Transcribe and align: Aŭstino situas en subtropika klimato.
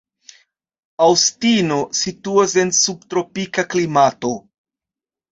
Aŭstino 1.07 1.75
situas 1.99 2.55
en 2.61 2.71
subtropika 2.77 3.65
klimato. 3.75 4.33